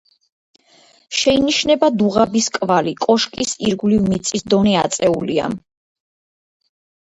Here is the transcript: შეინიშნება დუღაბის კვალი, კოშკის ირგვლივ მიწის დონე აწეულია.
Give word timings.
შეინიშნება 1.19 1.89
დუღაბის 1.97 2.47
კვალი, 2.57 2.95
კოშკის 3.05 3.55
ირგვლივ 3.69 4.09
მიწის 4.15 4.49
დონე 4.57 4.75
აწეულია. 4.87 5.53